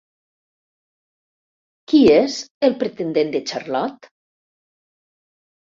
Qui 1.93 1.99
és 2.15 2.37
el 2.69 2.75
pretendent 2.81 3.31
de 3.37 3.43
Charlotte? 3.53 4.13